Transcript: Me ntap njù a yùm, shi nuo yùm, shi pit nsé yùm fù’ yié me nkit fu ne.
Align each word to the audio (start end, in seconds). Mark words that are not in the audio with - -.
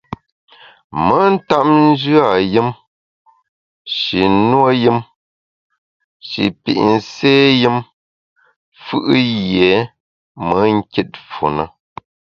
Me 1.05 1.17
ntap 1.33 1.65
njù 1.87 2.15
a 2.31 2.33
yùm, 2.53 2.69
shi 3.97 4.19
nuo 4.49 4.67
yùm, 4.83 4.97
shi 6.27 6.43
pit 6.61 6.77
nsé 6.93 7.33
yùm 7.61 7.77
fù’ 8.83 8.97
yié 9.49 9.69
me 10.47 10.57
nkit 10.77 11.11
fu 11.31 11.45
ne. 11.55 11.65